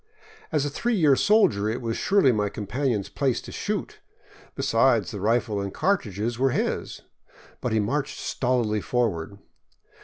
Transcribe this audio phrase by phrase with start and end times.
[0.51, 3.99] As a three year soldier it was surely my companion's place to shoot;
[4.55, 7.03] besides, the rifle and cartridges were his.
[7.61, 9.37] But he marched stolidly forward.